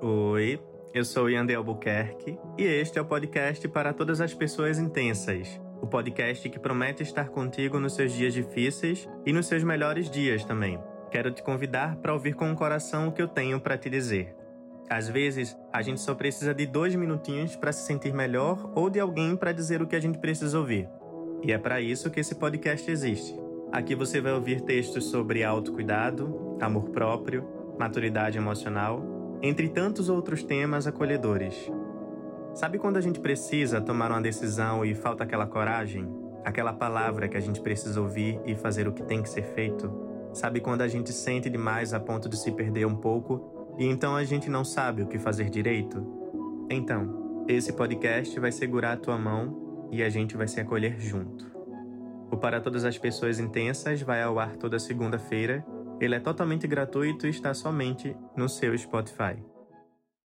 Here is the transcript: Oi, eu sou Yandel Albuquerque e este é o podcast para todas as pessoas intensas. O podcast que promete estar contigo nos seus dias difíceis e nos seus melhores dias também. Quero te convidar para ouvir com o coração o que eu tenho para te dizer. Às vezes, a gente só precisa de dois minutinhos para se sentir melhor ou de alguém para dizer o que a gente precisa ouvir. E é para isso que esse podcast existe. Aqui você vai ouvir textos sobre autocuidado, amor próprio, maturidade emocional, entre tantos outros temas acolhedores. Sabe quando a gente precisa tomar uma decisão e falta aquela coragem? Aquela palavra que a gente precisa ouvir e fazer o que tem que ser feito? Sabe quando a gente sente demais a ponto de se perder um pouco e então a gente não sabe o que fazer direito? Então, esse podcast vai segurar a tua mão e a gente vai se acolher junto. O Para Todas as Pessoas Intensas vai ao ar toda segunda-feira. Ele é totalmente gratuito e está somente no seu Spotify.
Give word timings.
Oi, 0.00 0.60
eu 0.94 1.04
sou 1.04 1.28
Yandel 1.28 1.58
Albuquerque 1.58 2.38
e 2.56 2.62
este 2.62 3.00
é 3.00 3.02
o 3.02 3.04
podcast 3.04 3.66
para 3.66 3.92
todas 3.92 4.20
as 4.20 4.32
pessoas 4.32 4.78
intensas. 4.78 5.60
O 5.82 5.88
podcast 5.88 6.48
que 6.48 6.58
promete 6.58 7.02
estar 7.02 7.30
contigo 7.30 7.80
nos 7.80 7.96
seus 7.96 8.12
dias 8.12 8.32
difíceis 8.32 9.08
e 9.26 9.32
nos 9.32 9.46
seus 9.46 9.64
melhores 9.64 10.08
dias 10.08 10.44
também. 10.44 10.78
Quero 11.10 11.32
te 11.32 11.42
convidar 11.42 11.96
para 11.96 12.12
ouvir 12.14 12.34
com 12.34 12.52
o 12.52 12.54
coração 12.54 13.08
o 13.08 13.12
que 13.12 13.20
eu 13.20 13.26
tenho 13.26 13.60
para 13.60 13.76
te 13.76 13.90
dizer. 13.90 14.36
Às 14.88 15.08
vezes, 15.08 15.56
a 15.72 15.82
gente 15.82 16.00
só 16.00 16.14
precisa 16.14 16.54
de 16.54 16.64
dois 16.64 16.94
minutinhos 16.94 17.56
para 17.56 17.72
se 17.72 17.84
sentir 17.84 18.14
melhor 18.14 18.70
ou 18.76 18.88
de 18.88 19.00
alguém 19.00 19.34
para 19.36 19.50
dizer 19.50 19.82
o 19.82 19.86
que 19.88 19.96
a 19.96 20.00
gente 20.00 20.18
precisa 20.18 20.56
ouvir. 20.60 20.88
E 21.42 21.50
é 21.50 21.58
para 21.58 21.80
isso 21.80 22.08
que 22.08 22.20
esse 22.20 22.36
podcast 22.36 22.88
existe. 22.88 23.34
Aqui 23.72 23.96
você 23.96 24.20
vai 24.20 24.32
ouvir 24.32 24.60
textos 24.60 25.06
sobre 25.06 25.42
autocuidado, 25.42 26.56
amor 26.60 26.90
próprio, 26.90 27.44
maturidade 27.76 28.38
emocional, 28.38 29.17
entre 29.42 29.68
tantos 29.68 30.08
outros 30.08 30.42
temas 30.42 30.86
acolhedores. 30.86 31.70
Sabe 32.54 32.78
quando 32.78 32.96
a 32.96 33.00
gente 33.00 33.20
precisa 33.20 33.80
tomar 33.80 34.10
uma 34.10 34.20
decisão 34.20 34.84
e 34.84 34.94
falta 34.94 35.24
aquela 35.24 35.46
coragem? 35.46 36.08
Aquela 36.44 36.72
palavra 36.72 37.28
que 37.28 37.36
a 37.36 37.40
gente 37.40 37.60
precisa 37.60 38.00
ouvir 38.00 38.40
e 38.44 38.54
fazer 38.54 38.88
o 38.88 38.92
que 38.92 39.02
tem 39.02 39.22
que 39.22 39.28
ser 39.28 39.42
feito? 39.42 39.92
Sabe 40.32 40.60
quando 40.60 40.82
a 40.82 40.88
gente 40.88 41.12
sente 41.12 41.48
demais 41.48 41.94
a 41.94 42.00
ponto 42.00 42.28
de 42.28 42.36
se 42.36 42.50
perder 42.52 42.86
um 42.86 42.96
pouco 42.96 43.74
e 43.78 43.86
então 43.86 44.16
a 44.16 44.24
gente 44.24 44.50
não 44.50 44.64
sabe 44.64 45.02
o 45.02 45.06
que 45.06 45.18
fazer 45.18 45.48
direito? 45.50 46.04
Então, 46.70 47.44
esse 47.48 47.72
podcast 47.72 48.38
vai 48.38 48.52
segurar 48.52 48.92
a 48.92 48.96
tua 48.96 49.16
mão 49.16 49.88
e 49.90 50.02
a 50.02 50.08
gente 50.08 50.36
vai 50.36 50.46
se 50.46 50.60
acolher 50.60 51.00
junto. 51.00 51.46
O 52.30 52.36
Para 52.36 52.60
Todas 52.60 52.84
as 52.84 52.98
Pessoas 52.98 53.38
Intensas 53.38 54.02
vai 54.02 54.22
ao 54.22 54.38
ar 54.38 54.56
toda 54.56 54.78
segunda-feira. 54.78 55.64
Ele 56.00 56.14
é 56.14 56.20
totalmente 56.20 56.66
gratuito 56.66 57.26
e 57.26 57.30
está 57.30 57.52
somente 57.52 58.16
no 58.36 58.48
seu 58.48 58.76
Spotify. 58.76 59.36